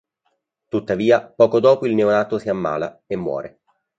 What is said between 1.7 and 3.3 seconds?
il neonato si ammala e